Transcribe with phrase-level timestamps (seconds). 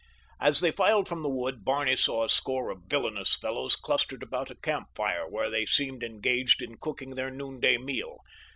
[0.39, 4.49] As they filed from the wood Barney saw a score of villainous fellows clustered about
[4.49, 8.17] a camp fire where they seemed engaged in cooking their noonday meal.